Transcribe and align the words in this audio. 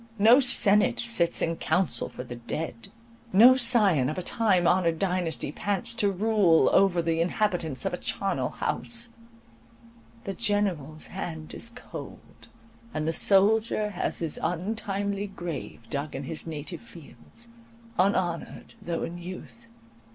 No 0.17 0.39
senate 0.39 0.97
sits 0.99 1.43
in 1.43 1.57
council 1.57 2.09
for 2.09 2.23
the 2.23 2.37
dead; 2.37 2.87
no 3.31 3.55
scion 3.55 4.09
of 4.09 4.17
a 4.17 4.23
time 4.23 4.65
honoured 4.65 4.97
dynasty 4.97 5.51
pants 5.51 5.93
to 5.93 6.11
rule 6.11 6.71
over 6.73 7.03
the 7.03 7.21
inhabitants 7.21 7.85
of 7.85 7.93
a 7.93 7.97
charnel 7.99 8.49
house; 8.49 9.09
the 10.23 10.33
general's 10.33 11.05
hand 11.05 11.53
is 11.53 11.69
cold, 11.69 12.47
and 12.95 13.07
the 13.07 13.13
soldier 13.13 13.91
has 13.91 14.17
his 14.17 14.39
untimely 14.41 15.27
grave 15.27 15.87
dug 15.91 16.15
in 16.15 16.23
his 16.23 16.47
native 16.47 16.81
fields, 16.81 17.49
unhonoured, 17.99 18.73
though 18.81 19.03
in 19.03 19.19
youth. 19.19 19.67